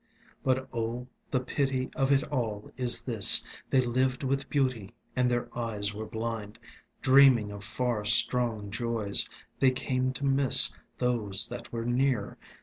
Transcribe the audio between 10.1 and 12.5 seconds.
to miss Those that were near.